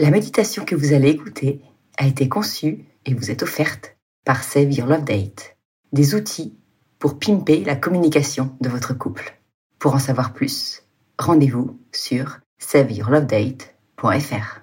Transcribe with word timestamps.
La 0.00 0.10
méditation 0.10 0.64
que 0.64 0.74
vous 0.74 0.94
allez 0.94 1.10
écouter 1.10 1.60
a 1.98 2.06
été 2.06 2.26
conçue 2.26 2.86
et 3.04 3.12
vous 3.12 3.30
est 3.30 3.42
offerte 3.42 3.98
par 4.24 4.42
Save 4.42 4.72
Your 4.72 4.86
Love 4.86 5.04
Date, 5.04 5.58
des 5.92 6.14
outils 6.14 6.56
pour 6.98 7.18
pimper 7.18 7.64
la 7.64 7.76
communication 7.76 8.56
de 8.62 8.70
votre 8.70 8.94
couple. 8.94 9.38
Pour 9.78 9.94
en 9.94 9.98
savoir 9.98 10.32
plus, 10.32 10.84
rendez-vous 11.18 11.78
sur 11.92 12.38
saveyourlovedate.fr. 12.56 14.60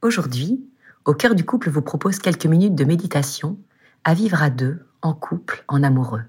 Aujourd'hui, 0.00 0.66
Au 1.04 1.12
cœur 1.12 1.34
du 1.34 1.44
couple 1.44 1.68
vous 1.68 1.82
propose 1.82 2.18
quelques 2.18 2.46
minutes 2.46 2.74
de 2.74 2.86
méditation 2.86 3.58
à 4.02 4.14
vivre 4.14 4.42
à 4.42 4.48
deux, 4.48 4.86
en 5.02 5.12
couple, 5.12 5.62
en 5.68 5.82
amoureux, 5.82 6.24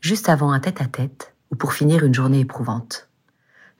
juste 0.00 0.28
avant 0.28 0.50
un 0.50 0.58
tête-à-tête 0.58 1.36
ou 1.52 1.54
pour 1.54 1.72
finir 1.72 2.04
une 2.04 2.14
journée 2.14 2.40
éprouvante. 2.40 3.08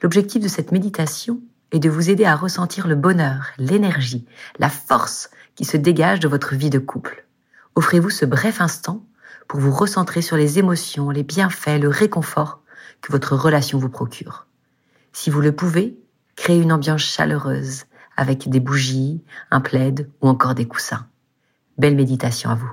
L'objectif 0.00 0.40
de 0.40 0.46
cette 0.46 0.70
méditation 0.70 1.42
et 1.72 1.78
de 1.78 1.88
vous 1.90 2.10
aider 2.10 2.24
à 2.24 2.36
ressentir 2.36 2.86
le 2.86 2.94
bonheur, 2.94 3.46
l'énergie, 3.58 4.26
la 4.58 4.68
force 4.68 5.30
qui 5.54 5.64
se 5.64 5.76
dégage 5.76 6.20
de 6.20 6.28
votre 6.28 6.54
vie 6.54 6.70
de 6.70 6.78
couple. 6.78 7.26
Offrez-vous 7.74 8.10
ce 8.10 8.26
bref 8.26 8.60
instant 8.60 9.04
pour 9.48 9.58
vous 9.58 9.72
recentrer 9.72 10.22
sur 10.22 10.36
les 10.36 10.58
émotions, 10.58 11.10
les 11.10 11.22
bienfaits, 11.22 11.80
le 11.80 11.88
réconfort 11.88 12.60
que 13.00 13.10
votre 13.10 13.34
relation 13.34 13.78
vous 13.78 13.88
procure. 13.88 14.46
Si 15.12 15.30
vous 15.30 15.40
le 15.40 15.52
pouvez, 15.52 15.98
créez 16.36 16.60
une 16.60 16.72
ambiance 16.72 17.02
chaleureuse 17.02 17.84
avec 18.16 18.48
des 18.48 18.60
bougies, 18.60 19.22
un 19.50 19.60
plaid 19.60 20.08
ou 20.20 20.28
encore 20.28 20.54
des 20.54 20.66
coussins. 20.66 21.06
Belle 21.78 21.96
méditation 21.96 22.50
à 22.50 22.54
vous. 22.54 22.72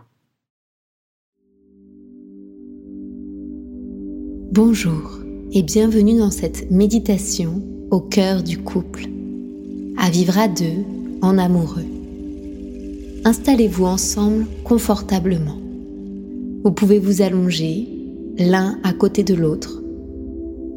Bonjour 4.51 5.19
et 5.51 5.63
bienvenue 5.63 6.19
dans 6.19 6.31
cette 6.31 6.69
méditation 6.69 7.63
au 7.91 7.99
cœur 7.99 8.43
du 8.43 8.57
couple, 8.57 9.05
à 9.97 10.09
vivre 10.09 10.37
à 10.37 10.47
deux 10.47 10.83
en 11.21 11.37
amoureux. 11.37 11.85
Installez-vous 13.25 13.85
ensemble 13.85 14.45
confortablement. 14.63 15.57
Vous 16.63 16.71
pouvez 16.71 16.99
vous 16.99 17.21
allonger 17.21 17.87
l'un 18.37 18.79
à 18.83 18.93
côté 18.93 19.23
de 19.23 19.33
l'autre, 19.33 19.81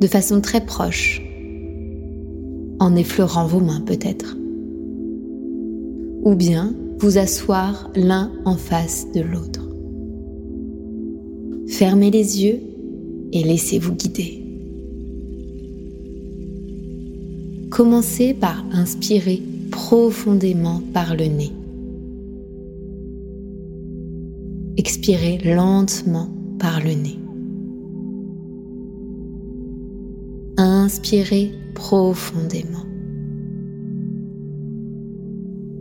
de 0.01 0.07
façon 0.07 0.41
très 0.41 0.65
proche, 0.65 1.23
en 2.81 2.97
effleurant 2.97 3.47
vos 3.47 3.61
mains 3.61 3.83
peut-être. 3.83 4.37
Ou 6.25 6.35
bien 6.35 6.75
vous 6.99 7.19
asseoir 7.19 7.91
l'un 7.95 8.31
en 8.45 8.57
face 8.57 9.07
de 9.15 9.21
l'autre. 9.21 9.69
Fermez 11.69 12.11
les 12.11 12.43
yeux 12.45 12.61
et 13.33 13.43
laissez-vous 13.43 13.95
guider. 13.95 14.42
Commencez 17.73 18.35
par 18.35 18.63
inspirer 18.75 19.41
profondément 19.71 20.83
par 20.93 21.17
le 21.17 21.25
nez. 21.25 21.53
Expirez 24.77 25.39
lentement 25.39 26.29
par 26.59 26.81
le 26.81 26.93
nez. 26.93 27.19
Inspirez 30.59 31.51
profondément. 31.73 32.85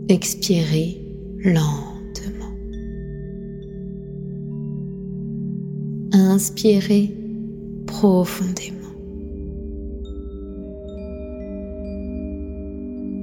Expirez 0.08 0.98
lentement. 1.44 2.56
Inspirez 6.14 7.14
profondément. 7.84 8.81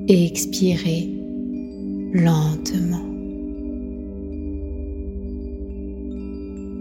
Et 0.10 0.26
expirez 0.26 1.08
lentement. 2.14 3.06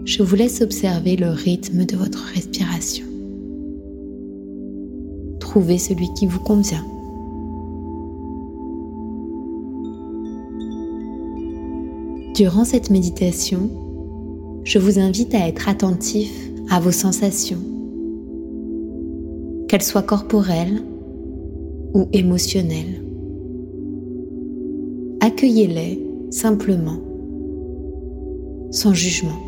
Je 0.03 0.23
vous 0.23 0.35
laisse 0.35 0.61
observer 0.61 1.15
le 1.15 1.29
rythme 1.29 1.85
de 1.85 1.95
votre 1.95 2.23
respiration. 2.33 3.05
Trouvez 5.39 5.77
celui 5.77 6.11
qui 6.15 6.25
vous 6.25 6.39
convient. 6.39 6.85
Durant 12.33 12.65
cette 12.65 12.89
méditation, 12.89 13.69
je 14.63 14.79
vous 14.79 14.97
invite 14.97 15.35
à 15.35 15.47
être 15.47 15.69
attentif 15.69 16.31
à 16.71 16.79
vos 16.79 16.91
sensations, 16.91 17.61
qu'elles 19.67 19.83
soient 19.83 20.01
corporelles 20.01 20.81
ou 21.93 22.07
émotionnelles 22.11 23.03
accueillez-les 25.19 26.01
simplement, 26.31 26.99
sans 28.71 28.93
jugement. 28.93 29.39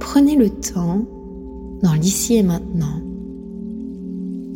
Prenez 0.00 0.36
le 0.36 0.50
temps, 0.50 1.04
dans 1.82 1.94
l'ici 1.94 2.36
et 2.36 2.42
maintenant, 2.42 3.00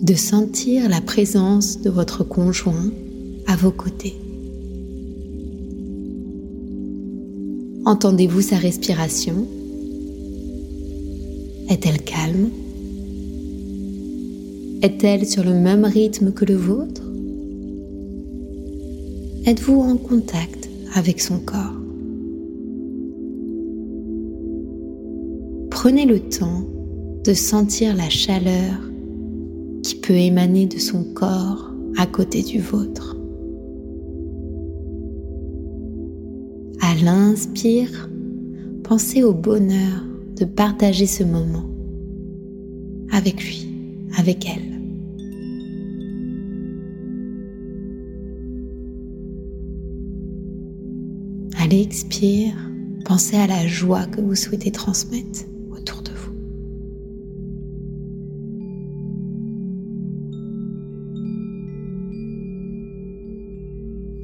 de 0.02 0.14
sentir 0.14 0.88
la 0.88 1.00
présence 1.00 1.80
de 1.80 1.90
votre 1.90 2.22
conjoint 2.22 2.90
à 3.46 3.56
vos 3.56 3.72
côtés. 3.72 4.14
Entendez-vous 7.84 8.42
sa 8.42 8.56
respiration? 8.56 9.46
Est-elle 11.68 12.02
calme? 12.02 12.50
Est-elle 14.82 15.26
sur 15.26 15.44
le 15.44 15.54
même 15.54 15.84
rythme 15.84 16.32
que 16.32 16.44
le 16.44 16.54
vôtre? 16.54 17.02
Êtes-vous 19.44 19.80
en 19.80 19.96
contact 19.96 20.68
avec 20.94 21.20
son 21.20 21.38
corps? 21.40 21.74
Prenez 25.70 26.06
le 26.06 26.20
temps 26.20 26.64
de 27.24 27.34
sentir 27.34 27.96
la 27.96 28.08
chaleur 28.08 28.74
qui 29.82 29.96
peut 29.96 30.14
émaner 30.14 30.66
de 30.66 30.78
son 30.78 31.04
corps 31.14 31.72
à 31.96 32.06
côté 32.06 32.42
du 32.42 32.60
vôtre. 32.60 33.16
À 36.80 36.94
l'inspire, 37.02 38.08
pensez 38.84 39.22
au 39.24 39.32
bonheur 39.32 40.04
de 40.36 40.44
partager 40.44 41.06
ce 41.06 41.24
moment 41.24 41.64
avec 43.10 43.42
lui 43.42 43.77
avec 44.16 44.46
elle. 44.46 44.78
À 51.58 51.66
l'expire, 51.66 52.54
pensez 53.04 53.36
à 53.36 53.46
la 53.46 53.66
joie 53.66 54.06
que 54.06 54.20
vous 54.20 54.34
souhaitez 54.34 54.70
transmettre 54.70 55.40
autour 55.70 56.02
de 56.02 56.10
vous. 56.10 56.32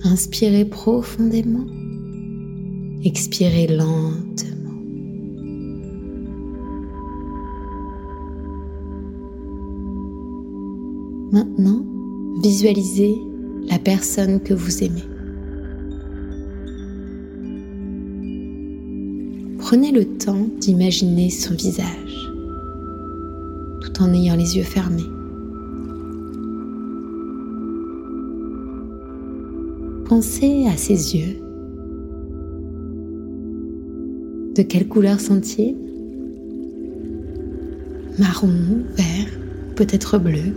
Inspirez 0.09 0.65
profondément, 0.65 1.66
expirez 3.05 3.66
lentement. 3.66 4.53
Maintenant, 11.34 11.84
visualisez 12.45 13.17
la 13.69 13.81
personne 13.81 14.39
que 14.39 14.55
vous 14.55 14.84
aimez. 14.84 15.03
Prenez 19.59 19.91
le 19.91 20.05
temps 20.05 20.47
d'imaginer 20.61 21.31
son 21.31 21.55
visage 21.55 22.31
tout 23.81 24.00
en 24.00 24.15
ayant 24.15 24.37
les 24.37 24.56
yeux 24.56 24.62
fermés. 24.62 25.03
Pensez 30.04 30.69
à 30.69 30.77
ses 30.77 31.16
yeux. 31.16 31.41
De 34.54 34.63
quelle 34.63 34.86
couleur 34.86 35.19
sont-ils? 35.19 35.75
Marron, 38.21 38.84
vert, 38.97 39.27
peut-être 39.75 40.19
bleu 40.19 40.53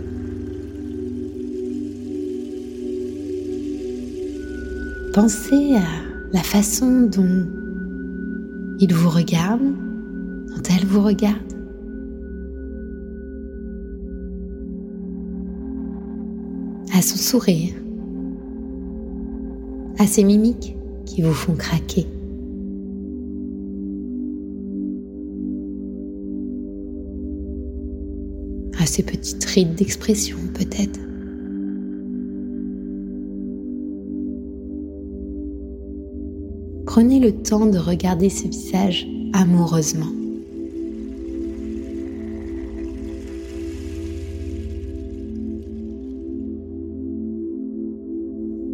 Pensez 5.12 5.74
à 5.74 6.32
la 6.32 6.42
façon 6.42 7.02
dont 7.02 7.46
il 8.78 8.94
vous 8.94 9.08
regarde, 9.08 9.60
dont 9.60 10.62
elle 10.70 10.86
vous 10.86 11.02
regarde. 11.02 11.38
À 16.94 17.00
son 17.00 17.16
sourire, 17.16 17.74
à 19.98 20.06
ses 20.06 20.24
mimiques 20.24 20.76
qui 21.06 21.22
vous 21.22 21.32
font 21.32 21.54
craquer. 21.54 22.06
À 28.78 28.86
ces 28.86 29.02
petites 29.02 29.44
rides 29.44 29.74
d'expression 29.74 30.38
peut-être. 30.54 31.07
Prenez 36.88 37.20
le 37.20 37.32
temps 37.32 37.66
de 37.66 37.76
regarder 37.76 38.30
ce 38.30 38.48
visage 38.48 39.06
amoureusement. 39.34 40.06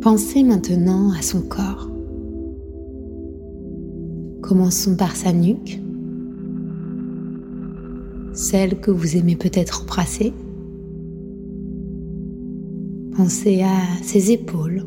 Pensez 0.01 0.45
maintenant 0.45 1.11
à 1.11 1.23
son 1.23 1.43
corps. 1.43 1.91
Commençons 4.43 4.95
par 4.95 5.17
sa 5.17 5.33
nuque, 5.33 5.81
celle 8.33 8.79
que 8.79 8.93
vous 8.93 9.17
aimez 9.17 9.35
peut-être 9.35 9.83
embrasser. 9.83 10.33
Pensez 13.17 13.63
à 13.63 14.03
ses 14.05 14.31
épaules, 14.31 14.85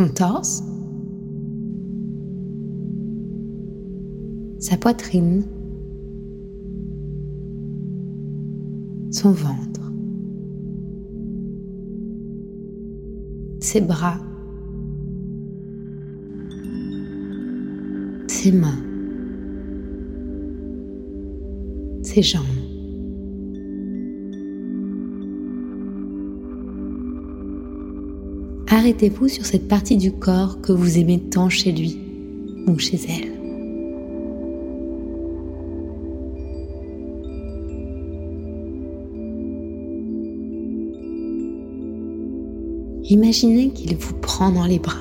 son 0.00 0.08
torse, 0.14 0.62
sa 4.58 4.78
poitrine, 4.78 5.42
son 9.10 9.32
ventre, 9.32 9.92
ses 13.60 13.82
bras, 13.82 14.16
ses 18.26 18.52
mains, 18.52 18.82
ses 22.02 22.22
jambes. 22.22 22.59
Arrêtez-vous 28.72 29.28
sur 29.28 29.44
cette 29.44 29.66
partie 29.66 29.96
du 29.96 30.12
corps 30.12 30.60
que 30.60 30.72
vous 30.72 30.98
aimez 30.98 31.18
tant 31.18 31.48
chez 31.48 31.72
lui 31.72 31.98
ou 32.68 32.78
chez 32.78 33.00
elle. 33.08 33.32
Imaginez 43.10 43.70
qu'il 43.70 43.96
vous 43.96 44.14
prend 44.14 44.52
dans 44.52 44.66
les 44.66 44.78
bras. 44.78 44.96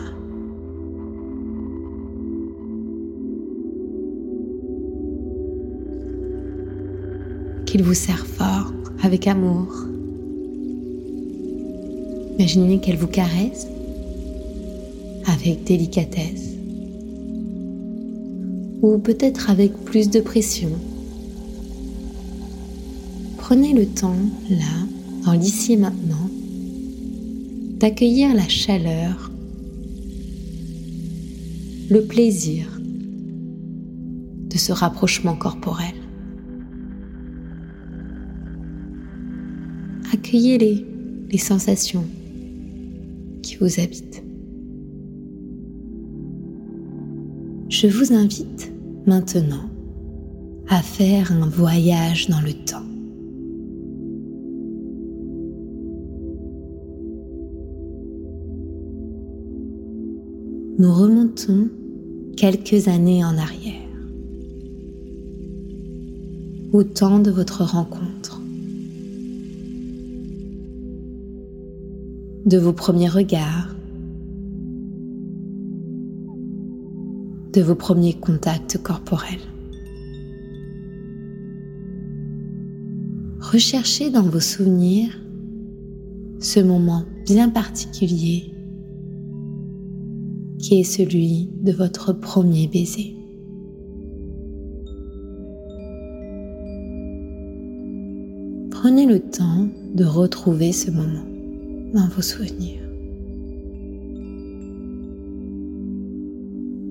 qu'il 7.70 7.84
vous 7.84 7.94
serre 7.94 8.26
fort, 8.26 8.74
avec 9.04 9.28
amour. 9.28 9.89
Imaginez 12.40 12.80
qu'elle 12.80 12.96
vous 12.96 13.08
caresse 13.08 13.68
avec 15.26 15.66
délicatesse. 15.66 16.56
Ou 18.82 18.98
peut-être 18.98 19.50
avec 19.50 19.74
plus 19.84 20.10
de 20.10 20.22
pression. 20.22 20.72
Prenez 23.38 23.74
le 23.74 23.86
temps, 23.86 24.16
là, 24.50 24.88
dans 25.26 25.34
l'ici 25.34 25.74
et 25.74 25.78
maintenant, 25.78 26.30
d'accueillir 27.78 28.34
la 28.34 28.48
chaleur, 28.48 29.32
le 31.90 32.02
plaisir 32.06 32.80
de 34.50 34.58
ce 34.58 34.72
rapprochement 34.72 35.36
corporel. 35.36 35.94
accueillez 40.30 40.58
les, 40.58 40.86
les 41.32 41.38
sensations 41.38 42.06
Je 47.68 47.88
vous 47.88 48.14
invite 48.14 48.72
maintenant 49.06 49.70
à 50.70 50.82
faire 50.82 51.34
un 51.34 51.50
voyage 51.50 52.30
dans 52.30 52.40
le 52.40 52.54
temps. 52.54 52.86
Nous 60.78 60.94
remontons 60.94 61.68
quelques 62.38 62.88
années 62.88 63.26
en 63.26 63.38
arrière, 63.38 63.76
au 66.72 66.84
temps 66.84 67.20
de 67.20 67.32
votre 67.32 67.66
rencontre. 67.66 68.19
De 72.46 72.58
vos 72.58 72.74
premiers 72.74 73.10
regards, 73.10 73.76
de 77.54 77.62
vos 77.62 77.76
premiers 77.76 78.14
contacts 78.14 78.78
corporels. 78.82 79.40
Recherchez 83.40 84.10
dans 84.10 84.24
vos 84.24 84.40
souvenirs 84.40 85.20
ce 86.40 86.60
moment 86.60 87.04
bien 87.26 87.50
particulier 87.50 88.54
qui 90.60 90.80
est 90.80 90.84
celui 90.84 91.50
de 91.62 91.72
votre 91.72 92.14
premier 92.14 92.68
baiser. 92.68 93.16
Prenez 98.72 99.06
le 99.06 99.20
temps 99.20 99.68
de 99.94 100.06
retrouver 100.06 100.72
ce 100.72 100.92
moment 100.92 101.26
dans 101.94 102.08
vos 102.10 102.22
souvenirs. 102.22 102.82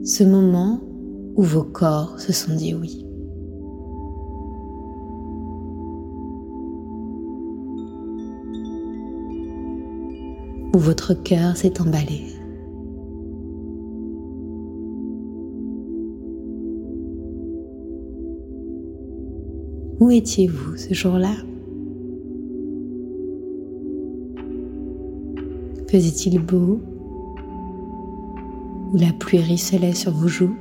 Ce 0.05 0.25
moment 0.25 0.81
où 1.37 1.43
vos 1.43 1.65
corps 1.65 2.19
se 2.19 2.33
sont 2.33 2.55
dit 2.57 2.75
oui. 2.75 3.05
Où 10.75 10.79
votre 10.79 11.15
cœur 11.15 11.57
s'est 11.57 11.81
emballé. 11.81 12.25
Où 20.01 20.11
étiez-vous 20.11 20.77
ce 20.77 20.95
jour-là? 20.95 21.35
Faisait-il 25.91 26.39
beau 26.39 26.83
Ou 28.93 28.97
la 28.99 29.11
pluie 29.15 29.39
risselait 29.39 29.95
sur 29.95 30.13
vos 30.13 30.29
joues? 30.29 30.55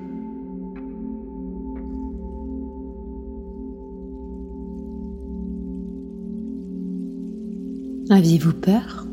Aviez-vous 8.10 8.54
peur 8.54 9.06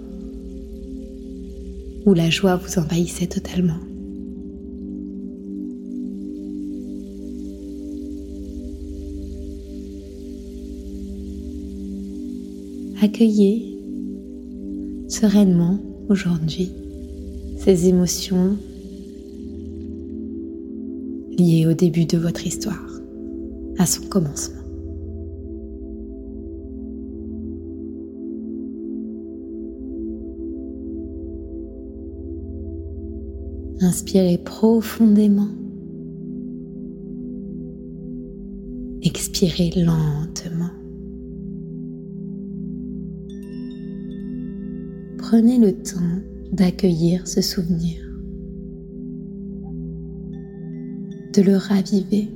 Ou 2.07 2.15
la 2.15 2.31
joie 2.31 2.55
vous 2.55 2.79
envahissait 2.79 3.27
totalement? 3.27 3.81
Accueillez 13.03 13.77
sereinement 15.09 15.81
aujourd'hui 16.09 16.71
ces 17.59 17.89
émotions 17.89 18.57
liées 21.39 21.67
au 21.67 21.73
début 21.73 22.05
de 22.05 22.19
votre 22.19 22.47
histoire, 22.47 23.01
à 23.79 23.87
son 23.87 24.03
commencement. 24.09 24.61
Inspirez 33.81 34.39
profondément. 34.39 35.49
Expirez 39.03 39.71
lentement. 39.77 40.84
Prenez 45.35 45.59
le 45.59 45.73
temps 45.73 46.23
d'accueillir 46.53 47.27
ce 47.27 47.41
souvenir, 47.41 48.01
de 51.33 51.43
le 51.43 51.57
raviver 51.57 52.29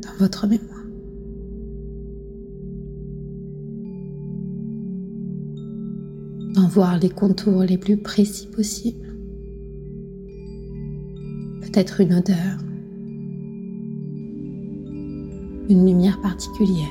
dans 0.00 0.18
votre 0.18 0.46
mémoire. 0.46 0.86
D'en 6.54 6.68
voir 6.68 6.98
les 6.98 7.10
contours 7.10 7.64
les 7.64 7.76
plus 7.76 7.98
précis 7.98 8.46
possibles. 8.46 9.14
Peut-être 11.60 12.00
une 12.00 12.14
odeur 12.14 12.64
une 15.68 15.84
lumière 15.84 16.18
particulière, 16.22 16.86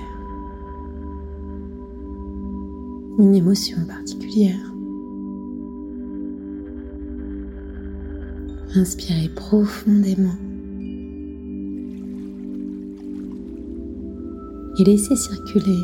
une 3.18 3.34
émotion 3.34 3.78
particulière. 3.88 4.77
Inspirez 8.80 9.30
profondément 9.30 10.36
et 14.78 14.84
laissez 14.84 15.16
circuler 15.16 15.80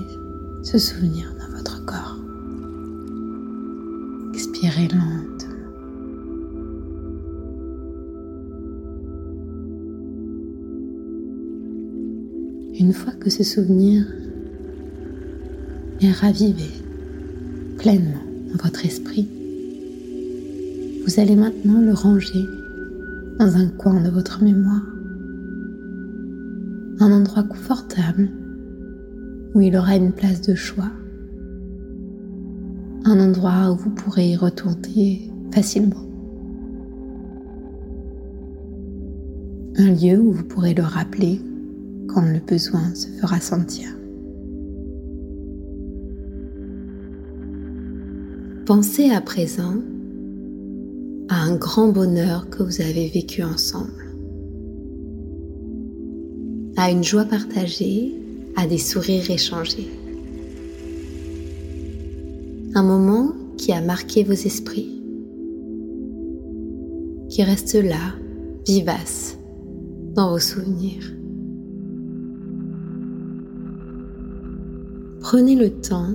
ce 0.62 0.77
souvenir 0.77 1.33
dans 1.39 1.57
votre 1.57 1.83
corps. 1.85 2.19
Expirez 4.35 4.89
lentement. 4.89 5.50
Une 12.79 12.93
fois 12.93 13.13
que 13.13 13.31
ce 13.31 13.43
souvenir 13.43 14.05
est 16.00 16.12
ravivé 16.12 16.69
pleinement 17.79 18.23
dans 18.51 18.63
votre 18.63 18.85
esprit, 18.85 19.27
vous 21.07 21.19
allez 21.19 21.35
maintenant 21.35 21.81
le 21.81 21.93
ranger 21.93 22.45
dans 23.40 23.58
un 23.58 23.68
coin 23.68 24.02
de 24.02 24.10
votre 24.10 24.44
mémoire, 24.44 24.86
un 27.00 27.12
endroit 27.12 27.44
confortable 27.44 28.30
où 29.54 29.62
il 29.62 29.75
aura 29.75 29.96
une 29.96 30.12
place 30.12 30.42
de 30.42 30.56
choix, 30.56 30.92
un 33.06 33.20
endroit 33.20 33.72
où 33.72 33.75
vous 33.75 33.90
pourrez 33.90 34.32
y 34.32 34.36
retourner 34.36 35.32
facilement, 35.52 36.06
un 39.78 39.92
lieu 39.94 40.20
où 40.20 40.32
vous 40.32 40.46
pourrez 40.46 40.74
le 40.74 40.84
rappeler 40.84 41.42
quand 42.08 42.22
le 42.22 42.40
besoin 42.40 42.94
se 42.94 43.08
fera 43.20 43.40
sentir. 43.40 43.90
Pensez 48.66 49.10
à 49.10 49.20
présent 49.20 49.75
à 51.30 51.42
un 51.42 51.56
grand 51.56 51.88
bonheur 51.88 52.50
que 52.50 52.63
vous 52.63 52.82
avez 52.82 53.08
vécu 53.08 53.44
ensemble, 53.44 54.15
à 56.75 56.92
une 56.92 57.03
joie 57.03 57.25
partagée, 57.25 58.13
à 58.56 58.68
des 58.68 58.77
sourires 58.77 59.30
échangés. 59.30 59.89
Un 62.75 62.84
moment 62.84 63.34
qui 63.58 63.72
a 63.72 63.82
marqué 63.82 64.24
vos 64.24 64.34
esprits, 64.34 65.01
qui 67.30 67.44
reste 67.44 67.75
là, 67.75 68.15
vivace, 68.68 69.38
dans 70.15 70.32
vos 70.32 70.39
souvenirs. 70.39 71.13
Prenez 75.22 75.56
le 75.56 75.70
temps 75.70 76.13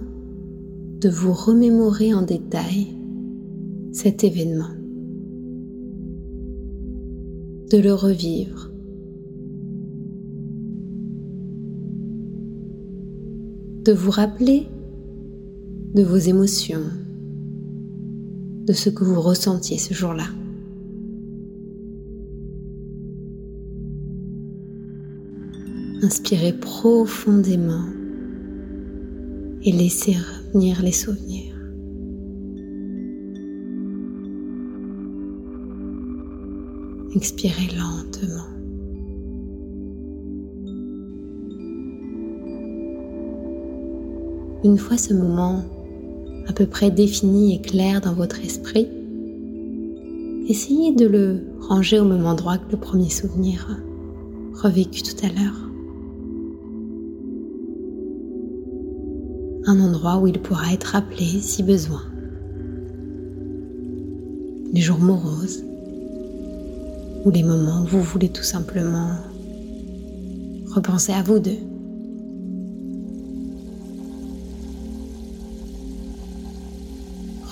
de 1.00 1.09
vous 1.09 1.33
remémorer 1.33 2.12
en 2.12 2.23
détail 2.23 2.88
cet 3.93 4.23
événement 4.23 4.77
de 7.71 7.79
le 7.79 7.93
revivre. 7.93 8.71
De 13.85 13.93
vous 13.93 14.11
rappeler 14.11 14.67
de 15.95 16.03
vos 16.03 16.17
émotions, 16.17 16.85
de 18.67 18.73
ce 18.73 18.89
que 18.89 19.05
vous 19.05 19.21
ressentiez 19.21 19.79
ce 19.79 19.93
jour-là. 19.93 20.27
Inspirez 26.03 26.53
profondément 26.53 27.85
et 29.63 29.73
laissez 29.73 30.15
revenir 30.15 30.81
les 30.83 30.93
souvenirs. 30.93 31.58
Expirez 37.19 37.67
lentement. 37.77 38.47
Une 44.63 44.79
fois 44.79 44.97
ce 44.97 45.15
moment 45.15 45.65
à 46.47 46.53
peu 46.53 46.67
près 46.67 46.93
défini 46.93 47.57
et 47.57 47.61
clair 47.61 48.01
dans 48.01 48.15
votre 48.15 48.41
esprit, 48.45 48.87
essayez 50.47 50.95
de 50.95 51.09
le 51.09 51.41
ranger 51.59 51.99
au 51.99 52.05
même 52.05 52.25
endroit 52.25 52.57
que 52.57 52.71
le 52.71 52.79
premier 52.79 53.11
souvenir 53.11 53.67
revécu 54.55 55.03
tout 55.03 55.27
à 55.27 55.29
l'heure. 55.29 55.69
Un 59.67 59.81
endroit 59.81 60.19
où 60.19 60.29
il 60.29 60.39
pourra 60.39 60.73
être 60.73 60.95
appelé 60.95 61.27
si 61.41 61.65
besoin. 61.65 62.03
Les 64.73 64.81
jours 64.81 65.01
moroses, 65.01 65.65
ou 67.25 67.31
les 67.31 67.43
moments 67.43 67.83
où 67.83 67.87
vous 67.87 68.03
voulez 68.03 68.29
tout 68.29 68.43
simplement 68.43 69.11
repenser 70.67 71.13
à 71.13 71.23
vous 71.23 71.39
deux. 71.39 71.59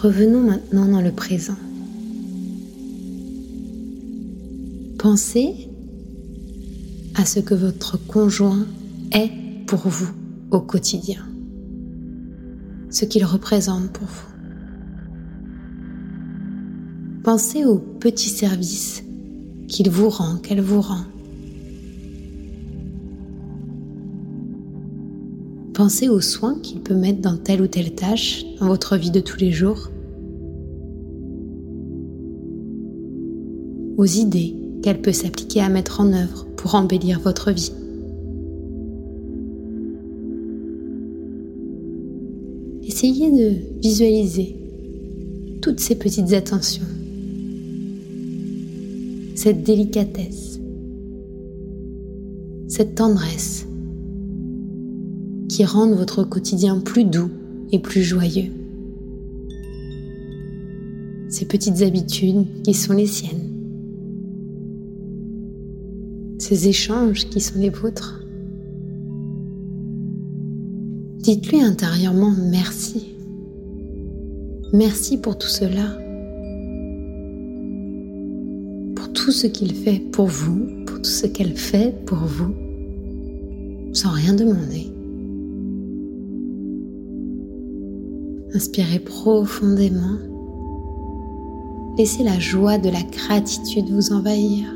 Revenons 0.02 0.42
maintenant 0.42 0.86
dans 0.86 1.00
le 1.00 1.10
présent. 1.10 1.56
Pensez 4.98 5.68
à 7.14 7.24
ce 7.24 7.40
que 7.40 7.54
votre 7.54 7.96
conjoint 8.06 8.66
est 9.12 9.30
pour 9.66 9.88
vous 9.88 10.10
au 10.50 10.60
quotidien, 10.60 11.24
ce 12.90 13.04
qu'il 13.04 13.24
représente 13.24 13.90
pour 13.90 14.06
vous. 14.06 14.26
Pensez 17.24 17.64
aux 17.64 17.78
petits 17.78 18.28
services 18.28 19.02
qu'il 19.68 19.90
vous 19.90 20.08
rend, 20.08 20.36
qu'elle 20.36 20.60
vous 20.60 20.80
rend. 20.80 21.04
Pensez 25.74 26.08
aux 26.08 26.22
soins 26.22 26.58
qu'il 26.62 26.80
peut 26.80 26.94
mettre 26.94 27.20
dans 27.20 27.36
telle 27.36 27.60
ou 27.60 27.66
telle 27.66 27.94
tâche 27.94 28.44
dans 28.60 28.66
votre 28.66 28.96
vie 28.96 29.10
de 29.10 29.20
tous 29.20 29.38
les 29.38 29.52
jours. 29.52 29.90
Aux 33.98 34.06
idées 34.06 34.54
qu'elle 34.82 35.02
peut 35.02 35.12
s'appliquer 35.12 35.60
à 35.60 35.68
mettre 35.68 36.00
en 36.00 36.12
œuvre 36.12 36.46
pour 36.56 36.74
embellir 36.74 37.20
votre 37.20 37.50
vie. 37.50 37.72
Essayez 42.82 43.30
de 43.30 43.80
visualiser 43.82 44.56
toutes 45.60 45.80
ces 45.80 45.96
petites 45.96 46.32
attentions 46.32 46.86
cette 49.36 49.62
délicatesse, 49.62 50.58
cette 52.68 52.94
tendresse 52.94 53.68
qui 55.48 55.64
rendent 55.64 55.94
votre 55.94 56.24
quotidien 56.24 56.80
plus 56.80 57.04
doux 57.04 57.30
et 57.70 57.78
plus 57.78 58.02
joyeux. 58.02 58.50
Ces 61.28 61.44
petites 61.44 61.82
habitudes 61.82 62.46
qui 62.62 62.72
sont 62.72 62.94
les 62.94 63.06
siennes. 63.06 63.52
Ces 66.38 66.68
échanges 66.68 67.28
qui 67.28 67.40
sont 67.40 67.58
les 67.58 67.70
vôtres. 67.70 68.24
Dites-lui 71.18 71.60
intérieurement 71.60 72.32
merci. 72.50 73.14
Merci 74.72 75.18
pour 75.18 75.36
tout 75.36 75.48
cela. 75.48 76.05
Tout 79.26 79.32
ce 79.32 79.48
qu'il 79.48 79.74
fait 79.74 79.98
pour 79.98 80.26
vous, 80.26 80.68
pour 80.86 80.98
tout 80.98 81.10
ce 81.10 81.26
qu'elle 81.26 81.56
fait 81.56 81.92
pour 82.06 82.18
vous, 82.18 82.54
sans 83.92 84.10
rien 84.10 84.32
demander. 84.32 84.86
Inspirez 88.54 89.00
profondément. 89.00 90.16
Laissez 91.98 92.22
la 92.22 92.38
joie 92.38 92.78
de 92.78 92.88
la 92.88 93.02
gratitude 93.02 93.90
vous 93.90 94.12
envahir. 94.12 94.72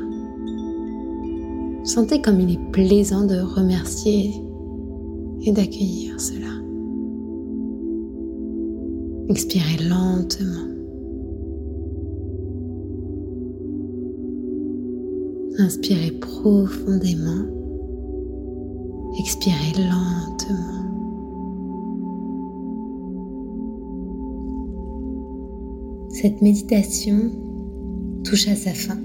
Sentez 1.85 2.21
comme 2.21 2.41
il 2.41 2.51
est 2.51 2.71
plaisant 2.73 3.23
de 3.23 3.39
remercier 3.39 4.33
et 5.45 5.53
d'accueillir 5.53 6.19
cela. 6.19 6.51
Expirez 9.29 9.87
lentement. 9.87 10.80
Inspirez 15.63 16.11
profondément. 16.11 17.45
Expirez 19.19 19.73
lentement. 19.77 20.57
Cette 26.09 26.41
méditation 26.41 27.31
touche 28.23 28.47
à 28.47 28.55
sa 28.55 28.73
fin. 28.73 28.97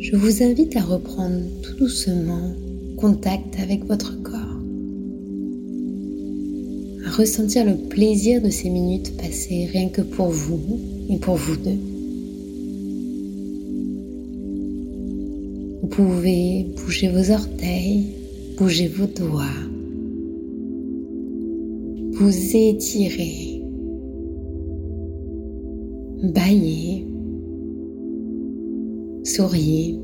je 0.00 0.16
vous 0.16 0.42
invite 0.42 0.74
à 0.76 0.82
reprendre 0.82 1.42
tout 1.62 1.74
doucement 1.76 2.52
contact 2.96 3.58
avec 3.60 3.84
votre 3.84 4.22
corps, 4.22 4.60
à 7.04 7.10
ressentir 7.10 7.66
le 7.66 7.76
plaisir 7.76 8.40
de 8.40 8.48
ces 8.48 8.70
minutes 8.70 9.16
passées 9.18 9.68
rien 9.70 9.90
que 9.90 10.00
pour 10.00 10.28
vous 10.28 10.80
et 11.10 11.18
pour 11.18 11.34
vous 11.34 11.56
deux. 11.56 11.95
Pouvez 15.96 16.66
bouger 16.76 17.08
vos 17.08 17.30
orteils, 17.32 18.04
bouger 18.58 18.86
vos 18.86 19.06
doigts, 19.06 19.44
vous 22.12 22.56
étirer, 22.56 23.62
bailler, 26.22 27.06
souriez. 29.24 29.98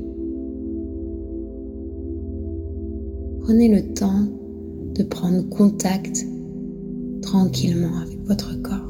Prenez 3.41 3.67
le 3.67 3.93
temps 3.93 4.25
de 4.95 5.03
prendre 5.03 5.47
contact 5.49 6.25
tranquillement 7.21 7.99
avec 7.99 8.19
votre 8.25 8.59
corps. 8.63 8.82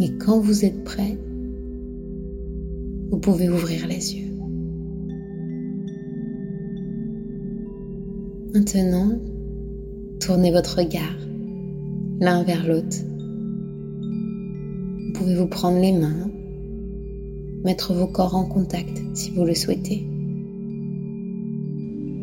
Et 0.00 0.12
quand 0.12 0.40
vous 0.40 0.64
êtes 0.64 0.82
prêt, 0.82 1.18
vous 3.10 3.18
pouvez 3.18 3.50
ouvrir 3.50 3.86
les 3.86 4.16
yeux. 4.16 4.30
Maintenant, 8.54 9.12
tournez 10.20 10.52
votre 10.52 10.78
regard 10.78 11.16
l'un 12.20 12.42
vers 12.44 12.66
l'autre. 12.66 12.96
Vous 15.06 15.12
pouvez 15.12 15.34
vous 15.36 15.46
prendre 15.46 15.80
les 15.80 15.92
mains, 15.92 16.30
mettre 17.64 17.92
vos 17.92 18.06
corps 18.06 18.34
en 18.34 18.44
contact 18.44 19.02
si 19.14 19.30
vous 19.32 19.44
le 19.44 19.54
souhaitez. 19.54 20.06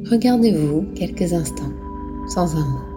Regardez-vous 0.10 0.86
quelques 0.96 1.34
instants 1.34 1.74
sans 2.30 2.56
un 2.56 2.66
mot. 2.66 2.97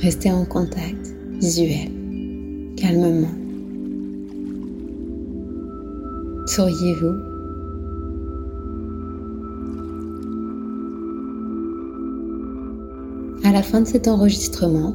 Restez 0.00 0.30
en 0.30 0.44
contact 0.44 1.12
visuel, 1.40 1.90
calmement. 2.76 3.34
Souriez-vous. 6.46 7.14
À 13.42 13.52
la 13.52 13.62
fin 13.62 13.80
de 13.80 13.86
cet 13.88 14.06
enregistrement, 14.06 14.94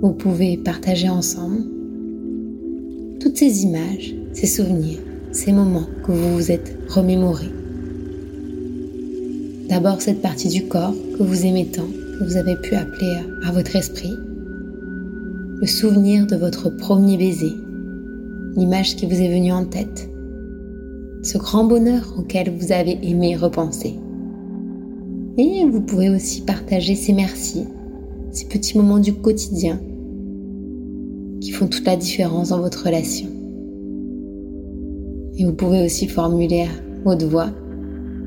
vous 0.00 0.12
pouvez 0.12 0.56
partager 0.56 1.10
ensemble 1.10 1.64
toutes 3.20 3.36
ces 3.36 3.62
images, 3.62 4.14
ces 4.32 4.46
souvenirs, 4.46 5.00
ces 5.32 5.52
moments 5.52 5.86
que 6.06 6.12
vous 6.12 6.34
vous 6.36 6.50
êtes 6.50 6.78
remémorés. 6.88 7.52
D'abord 9.68 10.00
cette 10.00 10.22
partie 10.22 10.48
du 10.48 10.64
corps 10.64 10.94
que 11.18 11.22
vous 11.22 11.44
aimez 11.44 11.66
tant, 11.66 11.88
vous 12.22 12.36
avez 12.36 12.56
pu 12.56 12.74
appeler 12.74 13.18
à 13.44 13.50
votre 13.50 13.74
esprit. 13.74 14.16
Le 15.60 15.66
souvenir 15.66 16.26
de 16.26 16.36
votre 16.36 16.70
premier 16.70 17.16
baiser, 17.16 17.54
l'image 18.56 18.96
qui 18.96 19.06
vous 19.06 19.20
est 19.20 19.32
venue 19.32 19.52
en 19.52 19.64
tête, 19.64 20.08
ce 21.22 21.38
grand 21.38 21.64
bonheur 21.64 22.14
auquel 22.18 22.50
vous 22.56 22.72
avez 22.72 22.98
aimé 23.02 23.36
repenser. 23.36 23.94
Et 25.36 25.64
vous 25.64 25.80
pouvez 25.80 26.10
aussi 26.10 26.42
partager 26.42 26.94
ces 26.94 27.12
merci, 27.12 27.64
ces 28.30 28.46
petits 28.46 28.76
moments 28.76 28.98
du 28.98 29.14
quotidien 29.14 29.80
qui 31.40 31.50
font 31.50 31.66
toute 31.66 31.86
la 31.86 31.96
différence 31.96 32.50
dans 32.50 32.60
votre 32.60 32.84
relation. 32.84 33.28
Et 35.38 35.44
vous 35.44 35.54
pouvez 35.54 35.84
aussi 35.84 36.06
formuler 36.06 36.62
à 36.62 37.08
haute 37.08 37.22
voix 37.24 37.50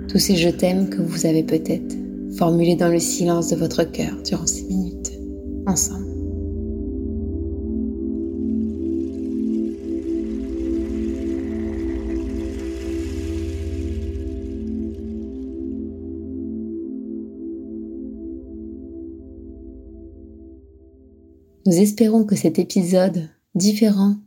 tous 0.09 0.19
ces 0.19 0.35
je 0.35 0.49
t'aime 0.49 0.89
que 0.89 1.01
vous 1.01 1.25
avez 1.25 1.43
peut-être 1.43 1.95
formulés 2.37 2.75
dans 2.75 2.89
le 2.89 2.99
silence 2.99 3.49
de 3.49 3.55
votre 3.55 3.83
cœur 3.83 4.21
durant 4.23 4.47
ces 4.47 4.63
minutes 4.63 5.11
ensemble. 5.65 6.05
Nous 21.67 21.81
espérons 21.81 22.25
que 22.25 22.35
cet 22.35 22.59
épisode 22.59 23.27
différent 23.55 24.17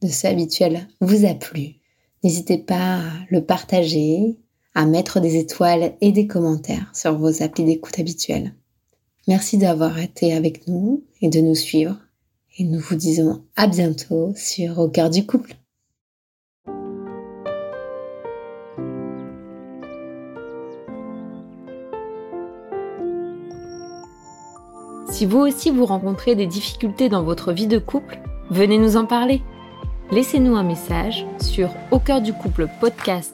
de 0.00 0.06
ce 0.06 0.28
habituel 0.28 0.86
vous 1.00 1.26
a 1.26 1.34
plu. 1.34 1.80
N'hésitez 2.22 2.56
pas 2.56 2.98
à 2.98 3.02
le 3.30 3.44
partager, 3.44 4.38
à 4.74 4.86
mettre 4.86 5.20
des 5.20 5.36
étoiles 5.36 5.94
et 6.00 6.12
des 6.12 6.26
commentaires 6.26 6.90
sur 6.94 7.16
vos 7.16 7.42
applis 7.42 7.64
d'écoute 7.64 7.98
habituels. 7.98 8.54
Merci 9.26 9.56
d'avoir 9.56 9.98
été 9.98 10.34
avec 10.34 10.68
nous 10.68 11.04
et 11.22 11.28
de 11.28 11.40
nous 11.40 11.54
suivre. 11.54 11.96
Et 12.58 12.64
nous 12.64 12.80
vous 12.80 12.94
disons 12.94 13.42
à 13.56 13.66
bientôt 13.66 14.32
sur 14.36 14.78
Au 14.78 14.88
cœur 14.88 15.10
du 15.10 15.26
couple. 15.26 15.56
Si 25.10 25.26
vous 25.26 25.38
aussi 25.38 25.70
vous 25.70 25.86
rencontrez 25.86 26.34
des 26.34 26.46
difficultés 26.46 27.08
dans 27.08 27.22
votre 27.22 27.52
vie 27.52 27.68
de 27.68 27.78
couple, 27.78 28.20
venez 28.50 28.78
nous 28.78 28.96
en 28.96 29.06
parler. 29.06 29.42
Laissez-nous 30.10 30.56
un 30.56 30.64
message 30.64 31.24
sur 31.40 31.70
au 31.92 31.98
cœur 31.98 32.20
du 32.20 32.32
couple 32.32 32.68
podcast 32.80 33.33